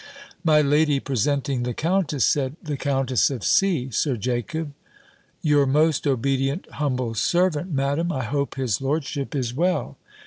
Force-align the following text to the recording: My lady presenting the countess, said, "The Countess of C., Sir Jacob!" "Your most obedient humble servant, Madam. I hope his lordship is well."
My 0.43 0.61
lady 0.63 0.99
presenting 0.99 1.61
the 1.61 1.75
countess, 1.75 2.25
said, 2.25 2.55
"The 2.63 2.75
Countess 2.75 3.29
of 3.29 3.43
C., 3.43 3.91
Sir 3.91 4.17
Jacob!" 4.17 4.73
"Your 5.43 5.67
most 5.67 6.07
obedient 6.07 6.67
humble 6.71 7.13
servant, 7.13 7.71
Madam. 7.71 8.11
I 8.11 8.23
hope 8.23 8.55
his 8.55 8.81
lordship 8.81 9.35
is 9.35 9.53
well." 9.53 9.97